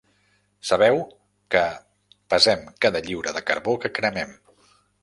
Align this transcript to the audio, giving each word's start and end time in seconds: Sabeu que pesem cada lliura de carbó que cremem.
Sabeu 0.69 0.97
que 1.55 1.61
pesem 2.35 2.67
cada 2.87 3.05
lliura 3.09 3.39
de 3.39 3.47
carbó 3.53 3.79
que 3.87 3.95
cremem. 4.01 4.39